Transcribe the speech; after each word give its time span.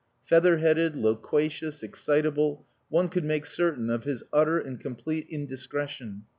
Feather 0.23 0.57
headed, 0.57 0.95
loquacious, 0.95 1.83
excitable, 1.83 2.65
one 2.89 3.07
could 3.07 3.23
make 3.23 3.45
certain 3.45 3.91
of 3.91 4.03
his 4.03 4.23
utter 4.33 4.57
and 4.57 4.79
complete 4.79 5.27
indiscretion. 5.29 6.23